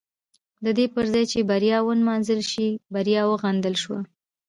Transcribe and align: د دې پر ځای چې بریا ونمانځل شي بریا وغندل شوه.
د 0.65 0.67
دې 0.77 0.85
پر 0.93 1.05
ځای 1.13 1.25
چې 1.31 1.47
بریا 1.49 1.77
ونمانځل 1.83 2.41
شي 2.51 2.67
بریا 2.93 3.21
وغندل 3.27 3.75
شوه. 3.83 3.99